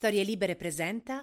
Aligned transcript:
Storie 0.00 0.24
Libere 0.24 0.56
presenta 0.56 1.22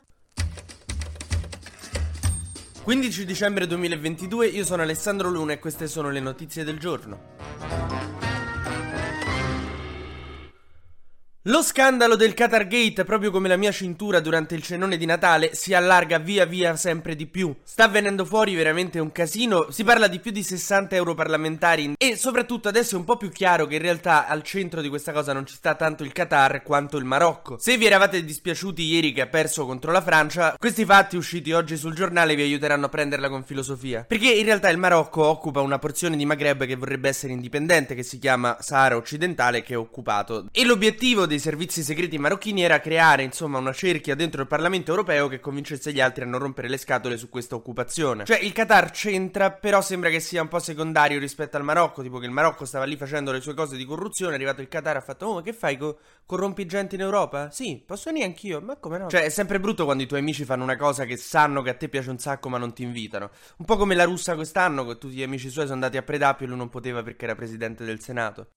15 2.83 3.25
dicembre 3.25 3.65
2022, 3.65 4.49
io 4.49 4.63
sono 4.63 4.83
Alessandro 4.83 5.31
Luna 5.31 5.53
e 5.53 5.57
queste 5.57 5.87
sono 5.87 6.11
le 6.11 6.19
notizie 6.19 6.63
del 6.63 6.77
giorno. 6.77 7.96
Lo 11.47 11.61
scandalo 11.63 12.17
del 12.17 12.33
Qatar 12.33 12.67
Gate, 12.67 13.05
proprio 13.05 13.31
come 13.31 13.47
la 13.47 13.55
mia 13.55 13.71
cintura 13.71 14.19
durante 14.19 14.53
il 14.53 14.61
cenone 14.61 14.97
di 14.97 15.05
Natale, 15.05 15.55
si 15.55 15.73
allarga 15.73 16.17
via 16.17 16.43
via 16.43 16.75
sempre 16.75 17.15
di 17.15 17.25
più. 17.25 17.55
Sta 17.63 17.87
venendo 17.87 18.25
fuori 18.25 18.53
veramente 18.53 18.99
un 18.99 19.13
casino, 19.13 19.71
si 19.71 19.85
parla 19.85 20.07
di 20.07 20.19
più 20.19 20.31
di 20.31 20.43
60 20.43 20.97
europarlamentari 20.97 21.93
e 21.97 22.17
soprattutto 22.17 22.67
adesso 22.67 22.95
è 22.95 22.97
un 22.97 23.05
po' 23.05 23.15
più 23.15 23.29
chiaro 23.29 23.65
che 23.65 23.75
in 23.75 23.81
realtà 23.81 24.27
al 24.27 24.43
centro 24.43 24.81
di 24.81 24.89
questa 24.89 25.13
cosa 25.13 25.31
non 25.31 25.45
ci 25.45 25.55
sta 25.55 25.75
tanto 25.75 26.03
il 26.03 26.11
Qatar 26.11 26.63
quanto 26.63 26.97
il 26.97 27.05
Marocco. 27.05 27.57
Se 27.57 27.77
vi 27.77 27.85
eravate 27.85 28.25
dispiaciuti 28.25 28.83
ieri 28.83 29.13
che 29.13 29.21
ha 29.21 29.27
perso 29.27 29.65
contro 29.65 29.93
la 29.93 30.01
Francia, 30.01 30.53
questi 30.59 30.83
fatti 30.83 31.15
usciti 31.15 31.53
oggi 31.53 31.77
sul 31.77 31.95
giornale 31.95 32.35
vi 32.35 32.41
aiuteranno 32.41 32.87
a 32.87 32.89
prenderla 32.89 33.29
con 33.29 33.45
filosofia. 33.45 34.03
Perché 34.05 34.29
in 34.29 34.43
realtà 34.43 34.67
il 34.67 34.77
Marocco 34.77 35.23
occupa 35.23 35.61
una 35.61 35.79
porzione 35.79 36.17
di 36.17 36.25
Maghreb 36.25 36.65
che 36.65 36.75
vorrebbe 36.75 37.07
essere 37.07 37.31
indipendente, 37.31 37.95
che 37.95 38.03
si 38.03 38.19
chiama 38.19 38.57
Sahara 38.59 38.97
occidentale, 38.97 39.63
che 39.63 39.75
è 39.75 39.77
occupato. 39.77 40.47
E 40.51 40.65
l'obiettivo 40.65 41.25
dei 41.25 41.35
dei 41.37 41.39
servizi 41.39 41.83
segreti 41.83 42.17
marocchini 42.17 42.63
era 42.63 42.79
creare, 42.79 43.21
insomma, 43.21 43.59
una 43.59 43.71
cerchia 43.71 44.15
dentro 44.15 44.41
il 44.41 44.47
Parlamento 44.47 44.89
europeo 44.89 45.27
che 45.27 45.39
convincesse 45.39 45.93
gli 45.93 46.01
altri 46.01 46.23
a 46.23 46.25
non 46.25 46.39
rompere 46.39 46.67
le 46.67 46.77
scatole 46.77 47.15
su 47.15 47.29
questa 47.29 47.55
occupazione. 47.55 48.25
Cioè, 48.25 48.39
il 48.39 48.51
Qatar 48.51 48.89
c'entra, 48.91 49.51
però 49.51 49.81
sembra 49.81 50.09
che 50.09 50.19
sia 50.19 50.41
un 50.41 50.47
po' 50.47 50.59
secondario 50.59 51.19
rispetto 51.19 51.55
al 51.55 51.63
Marocco, 51.63 52.01
tipo 52.01 52.17
che 52.17 52.25
il 52.25 52.31
Marocco 52.31 52.65
stava 52.65 52.85
lì 52.85 52.97
facendo 52.97 53.31
le 53.31 53.39
sue 53.39 53.53
cose 53.53 53.77
di 53.77 53.85
corruzione, 53.85 54.31
è 54.31 54.35
arrivato 54.35 54.61
il 54.61 54.67
Qatar 54.67 54.95
e 54.95 54.97
ha 54.97 55.01
fatto 55.01 55.27
"Oh, 55.27 55.33
ma 55.35 55.41
che 55.43 55.53
fai? 55.53 55.77
Co- 55.77 55.99
corrompi 56.25 56.65
gente 56.65 56.95
in 56.95 57.01
Europa?" 57.01 57.51
Sì, 57.51 57.83
posso 57.85 58.09
venire 58.09 58.25
anch'io, 58.25 58.59
ma 58.59 58.75
come 58.77 58.97
no? 58.97 59.07
Cioè, 59.07 59.21
è 59.21 59.29
sempre 59.29 59.59
brutto 59.59 59.85
quando 59.85 60.03
i 60.03 60.07
tuoi 60.07 60.19
amici 60.21 60.43
fanno 60.43 60.63
una 60.63 60.77
cosa 60.77 61.05
che 61.05 61.17
sanno 61.17 61.61
che 61.61 61.69
a 61.69 61.75
te 61.75 61.87
piace 61.87 62.09
un 62.09 62.17
sacco 62.17 62.49
ma 62.49 62.57
non 62.57 62.73
ti 62.73 62.81
invitano. 62.81 63.29
Un 63.57 63.65
po' 63.65 63.77
come 63.77 63.93
la 63.93 64.05
russa 64.05 64.35
quest'anno, 64.35 64.85
che 64.85 64.97
tutti 64.97 65.15
gli 65.15 65.23
amici 65.23 65.49
suoi 65.49 65.65
sono 65.65 65.75
andati 65.75 65.97
a 65.97 66.01
Predapio 66.01 66.45
e 66.45 66.49
lui 66.49 66.57
non 66.57 66.69
poteva 66.69 67.03
perché 67.03 67.25
era 67.25 67.35
presidente 67.35 67.85
del 67.85 67.99
Senato. 67.99 68.47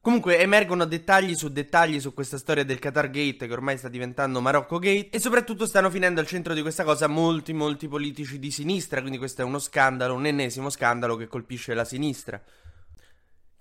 Comunque 0.00 0.40
emergono 0.40 0.84
dettagli 0.84 1.34
su 1.34 1.48
dettagli 1.48 2.00
su 2.00 2.12
questa 2.14 2.36
storia 2.38 2.64
del 2.64 2.78
Qatar 2.78 3.10
Gate 3.10 3.46
che 3.46 3.52
ormai 3.52 3.78
sta 3.78 3.88
diventando 3.88 4.40
Marocco 4.40 4.78
Gate 4.78 5.10
e 5.10 5.20
soprattutto 5.20 5.66
stanno 5.66 5.90
finendo 5.90 6.20
al 6.20 6.26
centro 6.26 6.54
di 6.54 6.62
questa 6.62 6.84
cosa 6.84 7.06
molti 7.06 7.52
molti 7.52 7.86
politici 7.86 8.38
di 8.38 8.50
sinistra, 8.50 9.00
quindi 9.00 9.18
questo 9.18 9.42
è 9.42 9.44
uno 9.44 9.58
scandalo, 9.58 10.14
un 10.14 10.26
ennesimo 10.26 10.70
scandalo 10.70 11.16
che 11.16 11.28
colpisce 11.28 11.74
la 11.74 11.84
sinistra. 11.84 12.40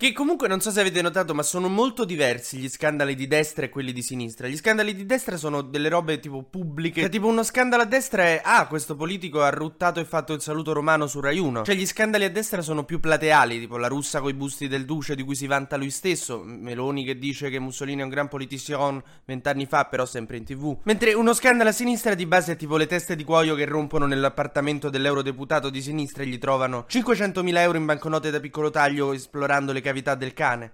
Che 0.01 0.13
comunque 0.13 0.47
non 0.47 0.61
so 0.61 0.71
se 0.71 0.79
avete 0.79 0.99
notato, 1.03 1.35
ma 1.35 1.43
sono 1.43 1.67
molto 1.67 2.05
diversi 2.05 2.57
gli 2.57 2.69
scandali 2.69 3.13
di 3.13 3.27
destra 3.27 3.65
e 3.65 3.69
quelli 3.69 3.93
di 3.93 4.01
sinistra. 4.01 4.47
Gli 4.47 4.57
scandali 4.57 4.95
di 4.95 5.05
destra 5.05 5.37
sono 5.37 5.61
delle 5.61 5.89
robe 5.89 6.19
tipo 6.19 6.41
pubbliche. 6.41 7.01
Cioè, 7.01 7.09
tipo 7.11 7.27
uno 7.27 7.43
scandalo 7.43 7.83
a 7.83 7.85
destra 7.85 8.23
è 8.23 8.41
ah, 8.43 8.65
questo 8.65 8.95
politico 8.95 9.43
ha 9.43 9.51
ruttato 9.51 9.99
e 9.99 10.05
fatto 10.05 10.33
il 10.33 10.41
saluto 10.41 10.73
romano 10.73 11.05
su 11.05 11.19
Rai 11.19 11.37
1. 11.37 11.61
Cioè, 11.61 11.75
gli 11.75 11.85
scandali 11.85 12.23
a 12.23 12.31
destra 12.31 12.63
sono 12.63 12.83
più 12.83 12.99
plateali, 12.99 13.59
tipo 13.59 13.77
la 13.77 13.87
russa 13.87 14.21
coi 14.21 14.33
busti 14.33 14.67
del 14.67 14.85
duce 14.85 15.13
di 15.13 15.21
cui 15.21 15.35
si 15.35 15.45
vanta 15.45 15.77
lui 15.77 15.91
stesso. 15.91 16.41
Meloni 16.43 17.03
che 17.03 17.19
dice 17.19 17.51
che 17.51 17.59
Mussolini 17.59 18.01
è 18.01 18.03
un 18.03 18.09
gran 18.09 18.27
politicien 18.27 19.03
vent'anni 19.23 19.67
fa, 19.67 19.85
però 19.85 20.07
sempre 20.07 20.37
in 20.37 20.45
tv. 20.45 20.79
Mentre 20.81 21.13
uno 21.13 21.35
scandalo 21.35 21.69
a 21.69 21.73
sinistra 21.73 22.15
di 22.15 22.25
base 22.25 22.53
è 22.53 22.55
tipo 22.55 22.75
le 22.75 22.87
teste 22.87 23.15
di 23.15 23.23
cuoio 23.23 23.53
che 23.53 23.65
rompono 23.65 24.07
nell'appartamento 24.07 24.89
dell'eurodeputato 24.89 25.69
di 25.69 25.79
sinistra 25.79 26.23
e 26.23 26.25
gli 26.25 26.39
trovano 26.39 26.87
500.000 26.89 27.55
euro 27.57 27.77
in 27.77 27.85
banconote 27.85 28.31
da 28.31 28.39
piccolo 28.39 28.71
taglio 28.71 29.13
esplorando 29.13 29.71
le 29.71 29.89
cavità 29.91 30.15
del 30.15 30.33
cane. 30.33 30.71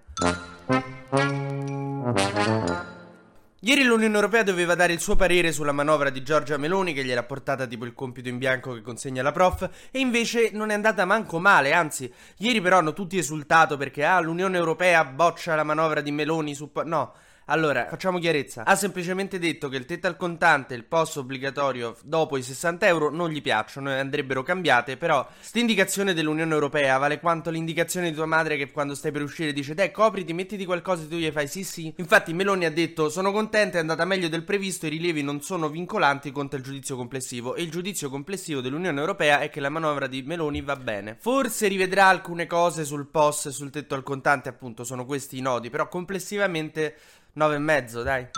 Ieri 3.62 3.82
l'Unione 3.82 4.14
Europea 4.14 4.44
doveva 4.44 4.76
dare 4.76 4.92
il 4.92 5.00
suo 5.00 5.16
parere 5.16 5.50
sulla 5.50 5.72
manovra 5.72 6.10
di 6.10 6.22
Giorgia 6.22 6.56
Meloni 6.56 6.92
che 6.92 7.04
gliel'ha 7.04 7.24
portata 7.24 7.66
tipo 7.66 7.84
il 7.84 7.92
compito 7.92 8.28
in 8.28 8.38
bianco 8.38 8.72
che 8.72 8.82
consegna 8.82 9.20
la 9.20 9.32
prof 9.32 9.68
e 9.90 9.98
invece 9.98 10.50
non 10.52 10.70
è 10.70 10.74
andata 10.74 11.04
manco 11.04 11.40
male, 11.40 11.72
anzi, 11.72 12.10
ieri 12.36 12.60
però 12.60 12.78
hanno 12.78 12.92
tutti 12.92 13.18
esultato 13.18 13.76
perché 13.76 14.04
ah, 14.04 14.20
l'Unione 14.20 14.56
Europea 14.56 15.04
boccia 15.04 15.56
la 15.56 15.64
manovra 15.64 16.00
di 16.00 16.12
Meloni 16.12 16.54
su 16.54 16.70
no, 16.84 17.14
allora, 17.50 17.86
facciamo 17.88 18.18
chiarezza. 18.18 18.64
Ha 18.64 18.76
semplicemente 18.76 19.38
detto 19.38 19.70
che 19.70 19.76
il 19.76 19.86
tetto 19.86 20.06
al 20.06 20.16
contante 20.16 20.74
e 20.74 20.76
il 20.76 20.84
post 20.84 21.16
obbligatorio 21.16 21.96
dopo 22.02 22.36
i 22.36 22.42
60 22.42 22.86
euro 22.86 23.10
non 23.10 23.30
gli 23.30 23.40
piacciono 23.40 23.90
e 23.90 23.98
andrebbero 23.98 24.42
cambiate, 24.42 24.98
però 24.98 25.26
sta 25.40 25.58
indicazione 25.58 26.12
dell'Unione 26.12 26.52
Europea 26.52 26.98
vale 26.98 27.18
quanto 27.20 27.48
l'indicazione 27.48 28.10
di 28.10 28.14
tua 28.14 28.26
madre 28.26 28.58
che 28.58 28.70
quando 28.70 28.94
stai 28.94 29.12
per 29.12 29.22
uscire 29.22 29.54
dice 29.54 29.72
dai 29.72 29.90
copriti, 29.90 30.34
mettiti 30.34 30.66
qualcosa 30.66 31.04
e 31.04 31.08
tu 31.08 31.16
gli 31.16 31.30
fai 31.30 31.48
sì 31.48 31.64
sì. 31.64 31.92
Infatti 31.96 32.34
Meloni 32.34 32.66
ha 32.66 32.70
detto 32.70 33.08
sono 33.08 33.32
contenta, 33.32 33.78
è 33.78 33.80
andata 33.80 34.04
meglio 34.04 34.28
del 34.28 34.44
previsto, 34.44 34.84
i 34.84 34.90
rilievi 34.90 35.22
non 35.22 35.40
sono 35.40 35.70
vincolanti 35.70 36.30
contro 36.30 36.58
il 36.58 36.64
giudizio 36.64 36.96
complessivo 36.96 37.54
e 37.54 37.62
il 37.62 37.70
giudizio 37.70 38.10
complessivo 38.10 38.60
dell'Unione 38.60 39.00
Europea 39.00 39.40
è 39.40 39.48
che 39.48 39.60
la 39.60 39.70
manovra 39.70 40.06
di 40.06 40.20
Meloni 40.20 40.60
va 40.60 40.76
bene. 40.76 41.16
Forse 41.18 41.66
rivedrà 41.66 42.08
alcune 42.08 42.46
cose 42.46 42.84
sul 42.84 43.06
post 43.06 43.46
e 43.46 43.52
sul 43.52 43.70
tetto 43.70 43.94
al 43.94 44.02
contante, 44.02 44.50
appunto, 44.50 44.84
sono 44.84 45.06
questi 45.06 45.38
i 45.38 45.40
nodi, 45.40 45.70
però 45.70 45.88
complessivamente 45.88 46.96
9 47.38 47.54
e 47.54 47.58
mezzo, 47.60 48.02
dai. 48.02 48.28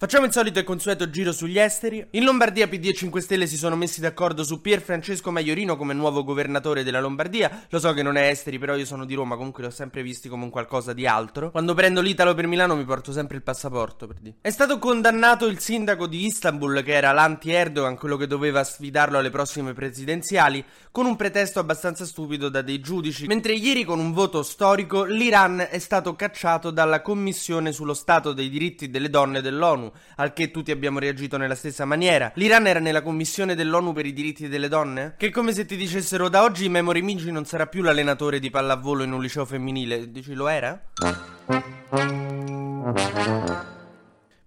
Facciamo 0.00 0.24
il 0.24 0.32
solito 0.32 0.58
e 0.58 0.64
consueto 0.64 1.10
giro 1.10 1.30
sugli 1.30 1.58
esteri. 1.58 2.02
In 2.12 2.24
Lombardia 2.24 2.66
PD 2.66 2.86
e 2.86 2.94
5 2.94 3.20
Stelle 3.20 3.46
si 3.46 3.58
sono 3.58 3.76
messi 3.76 4.00
d'accordo 4.00 4.44
su 4.44 4.62
Pier 4.62 4.80
Francesco 4.80 5.30
Maiorino 5.30 5.76
come 5.76 5.92
nuovo 5.92 6.24
governatore 6.24 6.82
della 6.82 7.00
Lombardia. 7.00 7.66
Lo 7.68 7.78
so 7.78 7.92
che 7.92 8.02
non 8.02 8.16
è 8.16 8.28
esteri, 8.28 8.58
però 8.58 8.76
io 8.76 8.86
sono 8.86 9.04
di 9.04 9.12
Roma, 9.12 9.36
comunque 9.36 9.62
li 9.62 9.68
ho 9.68 9.70
sempre 9.70 10.02
visti 10.02 10.30
come 10.30 10.44
un 10.44 10.48
qualcosa 10.48 10.94
di 10.94 11.06
altro. 11.06 11.50
Quando 11.50 11.74
prendo 11.74 12.00
l'Italo 12.00 12.32
per 12.32 12.46
Milano 12.46 12.76
mi 12.76 12.84
porto 12.86 13.12
sempre 13.12 13.36
il 13.36 13.42
passaporto, 13.42 14.06
per 14.06 14.16
dire. 14.20 14.36
È 14.40 14.48
stato 14.48 14.78
condannato 14.78 15.44
il 15.44 15.58
sindaco 15.58 16.06
di 16.06 16.24
Istanbul, 16.24 16.82
che 16.82 16.94
era 16.94 17.12
l'anti-Erdogan, 17.12 17.98
quello 17.98 18.16
che 18.16 18.26
doveva 18.26 18.64
sfidarlo 18.64 19.18
alle 19.18 19.28
prossime 19.28 19.74
presidenziali, 19.74 20.64
con 20.90 21.04
un 21.04 21.16
pretesto 21.16 21.58
abbastanza 21.58 22.06
stupido 22.06 22.48
da 22.48 22.62
dei 22.62 22.80
giudici. 22.80 23.26
Mentre 23.26 23.52
ieri 23.52 23.84
con 23.84 23.98
un 23.98 24.14
voto 24.14 24.42
storico 24.44 25.04
l'Iran 25.04 25.66
è 25.68 25.78
stato 25.78 26.16
cacciato 26.16 26.70
dalla 26.70 27.02
Commissione 27.02 27.70
sullo 27.72 27.92
Stato 27.92 28.32
dei 28.32 28.48
diritti 28.48 28.88
delle 28.88 29.10
donne 29.10 29.42
dell'ONU 29.42 29.88
al 30.16 30.32
che 30.32 30.50
tutti 30.50 30.70
abbiamo 30.70 30.98
reagito 30.98 31.36
nella 31.36 31.54
stessa 31.54 31.84
maniera. 31.84 32.32
L'Iran 32.34 32.66
era 32.66 32.80
nella 32.80 33.02
commissione 33.02 33.54
dell'ONU 33.54 33.92
per 33.92 34.06
i 34.06 34.12
diritti 34.12 34.48
delle 34.48 34.68
donne? 34.68 35.14
Che 35.16 35.26
è 35.26 35.30
come 35.30 35.52
se 35.52 35.64
ti 35.66 35.76
dicessero 35.76 36.28
da 36.28 36.42
oggi 36.42 36.68
Memory 36.68 37.02
Migi 37.02 37.30
non 37.30 37.44
sarà 37.44 37.66
più 37.66 37.82
l'allenatore 37.82 38.38
di 38.38 38.50
pallavolo 38.50 39.02
in 39.02 39.12
un 39.12 39.20
liceo 39.20 39.44
femminile. 39.44 40.10
Dici 40.10 40.34
lo 40.34 40.48
era? 40.48 40.80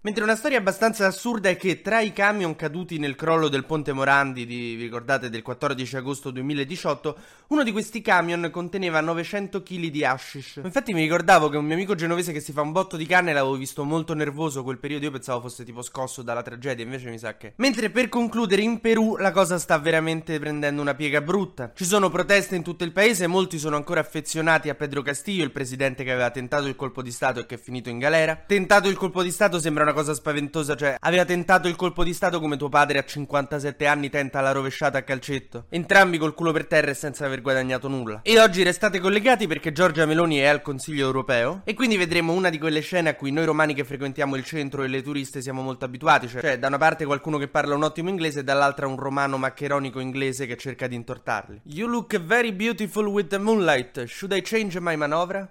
Mentre 0.04 0.22
una 0.22 0.36
storia 0.36 0.58
abbastanza 0.58 1.06
assurda 1.06 1.48
è 1.48 1.56
che 1.56 1.80
tra 1.80 2.02
i 2.02 2.12
camion 2.12 2.54
caduti 2.56 2.98
nel 2.98 3.14
crollo 3.14 3.48
del 3.48 3.64
ponte 3.64 3.94
Morandi 3.94 4.44
di, 4.44 4.74
vi 4.74 4.82
ricordate, 4.82 5.30
del 5.30 5.40
14 5.40 5.96
agosto 5.96 6.30
2018, 6.30 7.16
uno 7.46 7.62
di 7.62 7.72
questi 7.72 8.02
camion 8.02 8.50
conteneva 8.52 9.00
900 9.00 9.62
kg 9.62 9.86
di 9.86 10.04
hashish. 10.04 10.60
Infatti 10.62 10.92
mi 10.92 11.00
ricordavo 11.00 11.48
che 11.48 11.56
un 11.56 11.64
mio 11.64 11.72
amico 11.72 11.94
genovese 11.94 12.32
che 12.32 12.40
si 12.40 12.52
fa 12.52 12.60
un 12.60 12.72
botto 12.72 12.98
di 12.98 13.06
canne 13.06 13.32
l'avevo 13.32 13.54
visto 13.54 13.82
molto 13.82 14.12
nervoso 14.12 14.62
quel 14.62 14.76
periodo, 14.76 15.06
io 15.06 15.10
pensavo 15.10 15.40
fosse 15.40 15.64
tipo 15.64 15.80
scosso 15.80 16.20
dalla 16.20 16.42
tragedia, 16.42 16.84
invece 16.84 17.08
mi 17.08 17.16
sa 17.16 17.38
che... 17.38 17.54
Mentre 17.56 17.88
per 17.88 18.10
concludere 18.10 18.60
in 18.60 18.80
Perù 18.80 19.16
la 19.16 19.30
cosa 19.30 19.58
sta 19.58 19.78
veramente 19.78 20.38
prendendo 20.38 20.82
una 20.82 20.94
piega 20.94 21.22
brutta. 21.22 21.72
Ci 21.74 21.86
sono 21.86 22.10
proteste 22.10 22.56
in 22.56 22.62
tutto 22.62 22.84
il 22.84 22.92
paese, 22.92 23.26
molti 23.26 23.58
sono 23.58 23.76
ancora 23.76 24.00
affezionati 24.00 24.68
a 24.68 24.74
Pedro 24.74 25.00
Castillo, 25.00 25.44
il 25.44 25.50
presidente 25.50 26.04
che 26.04 26.12
aveva 26.12 26.28
tentato 26.28 26.66
il 26.66 26.76
colpo 26.76 27.00
di 27.00 27.10
Stato 27.10 27.40
e 27.40 27.46
che 27.46 27.54
è 27.54 27.58
finito 27.58 27.88
in 27.88 27.98
galera. 27.98 28.38
Tentato 28.46 28.90
il 28.90 28.98
colpo 28.98 29.22
di 29.22 29.30
Stato 29.30 29.58
sembra 29.58 29.82
una 29.84 29.92
cosa 29.94 30.12
spaventosa, 30.12 30.76
cioè 30.76 30.96
aveva 31.00 31.24
tentato 31.24 31.68
il 31.68 31.76
colpo 31.76 32.04
di 32.04 32.12
stato 32.12 32.38
come 32.40 32.58
tuo 32.58 32.68
padre 32.68 32.98
a 32.98 33.04
57 33.04 33.86
anni 33.86 34.10
tenta 34.10 34.42
la 34.42 34.52
rovesciata 34.52 34.98
a 34.98 35.02
calcetto. 35.02 35.64
Entrambi 35.70 36.18
col 36.18 36.34
culo 36.34 36.52
per 36.52 36.66
terra 36.66 36.90
e 36.90 36.94
senza 36.94 37.24
aver 37.24 37.40
guadagnato 37.40 37.88
nulla. 37.88 38.20
E 38.22 38.38
oggi 38.38 38.62
restate 38.62 39.00
collegati 39.00 39.46
perché 39.46 39.72
Giorgia 39.72 40.04
Meloni 40.04 40.36
è 40.36 40.46
al 40.46 40.60
Consiglio 40.60 41.06
europeo 41.06 41.62
e 41.64 41.72
quindi 41.72 41.96
vedremo 41.96 42.32
una 42.32 42.50
di 42.50 42.58
quelle 42.58 42.80
scene 42.80 43.08
a 43.08 43.14
cui 43.14 43.30
noi 43.30 43.46
romani 43.46 43.72
che 43.72 43.84
frequentiamo 43.84 44.36
il 44.36 44.44
centro 44.44 44.82
e 44.82 44.88
le 44.88 45.02
turiste 45.02 45.40
siamo 45.40 45.62
molto 45.62 45.84
abituati, 45.86 46.28
cioè, 46.28 46.40
cioè 46.42 46.58
da 46.58 46.66
una 46.66 46.78
parte 46.78 47.06
qualcuno 47.06 47.38
che 47.38 47.48
parla 47.48 47.74
un 47.74 47.84
ottimo 47.84 48.08
inglese 48.08 48.40
e 48.40 48.44
dall'altra 48.44 48.86
un 48.86 48.96
romano 48.96 49.38
maccheronico 49.38 50.00
inglese 50.00 50.46
che 50.46 50.56
cerca 50.56 50.86
di 50.86 50.96
intortarli. 50.96 51.60
You 51.64 51.88
look 51.88 52.20
very 52.20 52.52
beautiful 52.52 53.06
with 53.06 53.28
the 53.28 53.38
moonlight. 53.38 54.04
Should 54.04 54.32
I 54.32 54.42
change 54.42 54.78
my 54.80 54.96
manovra? 54.96 55.50